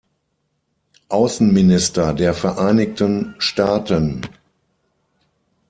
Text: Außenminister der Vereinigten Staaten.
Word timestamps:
Außenminister 1.09 2.15
der 2.15 2.33
Vereinigten 2.33 3.35
Staaten. 3.37 4.21